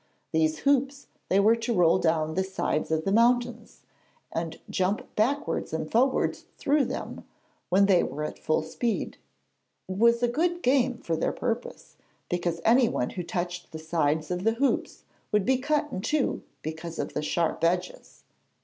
These 0.31 0.61
hoops 0.65 1.05
they 1.29 1.39
were 1.39 1.55
to 1.57 1.75
roll 1.75 1.99
down 1.99 2.33
the 2.33 2.43
sides 2.43 2.89
of 2.89 3.05
the 3.05 3.11
mountains, 3.11 3.81
and 4.31 4.59
jump 4.67 5.13
backwards 5.15 5.73
and 5.73 5.91
forwards 5.91 6.45
through 6.57 6.85
them, 6.85 7.23
when 7.69 7.85
they 7.85 8.01
were 8.01 8.23
at 8.23 8.39
full 8.39 8.63
speed. 8.63 9.17
It 9.87 9.99
was 9.99 10.23
a 10.23 10.27
good 10.27 10.63
game 10.63 10.97
for 10.97 11.15
their 11.15 11.31
purpose, 11.31 11.97
because 12.31 12.61
anyone 12.65 13.11
who 13.11 13.21
touched 13.21 13.71
the 13.71 13.77
side 13.77 14.31
of 14.31 14.43
the 14.43 14.53
hoops 14.53 15.03
would 15.31 15.45
be 15.45 15.59
cut 15.59 15.91
in 15.91 16.01
two, 16.01 16.41
because 16.63 16.97
of 16.97 17.13
the 17.13 17.21
sharp 17.21 17.63
edges. 17.63 18.23